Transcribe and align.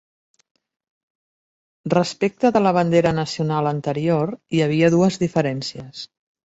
Respecte 1.95 2.53
de 2.57 2.63
la 2.69 2.73
bandera 2.79 3.13
nacional 3.21 3.73
anterior 3.75 4.35
hi 4.37 4.67
havia 4.69 4.93
dues 4.99 5.23
diferències. 5.29 6.07